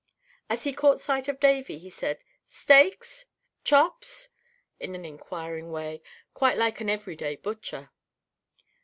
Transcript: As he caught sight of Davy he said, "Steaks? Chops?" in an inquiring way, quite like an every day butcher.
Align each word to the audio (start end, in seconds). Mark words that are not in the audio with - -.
As 0.49 0.63
he 0.63 0.73
caught 0.73 0.99
sight 0.99 1.27
of 1.27 1.39
Davy 1.39 1.77
he 1.77 1.91
said, 1.91 2.23
"Steaks? 2.47 3.25
Chops?" 3.63 4.29
in 4.79 4.95
an 4.95 5.05
inquiring 5.05 5.69
way, 5.71 6.01
quite 6.33 6.57
like 6.57 6.81
an 6.81 6.89
every 6.89 7.15
day 7.15 7.35
butcher. 7.35 7.91